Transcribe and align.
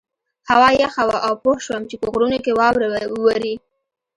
هوا 0.49 0.69
یخه 0.83 1.03
وه 1.09 1.17
او 1.27 1.33
پوه 1.43 1.57
شوم 1.65 1.83
چې 1.89 1.95
په 2.01 2.07
غرونو 2.13 2.37
کې 2.43 2.51
واوره 2.59 2.87
وورې. 3.13 3.55